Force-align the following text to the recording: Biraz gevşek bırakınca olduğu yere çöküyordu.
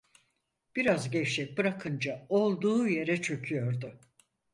Biraz 0.75 1.09
gevşek 1.11 1.57
bırakınca 1.57 2.25
olduğu 2.29 2.87
yere 2.87 3.21
çöküyordu. 3.21 3.99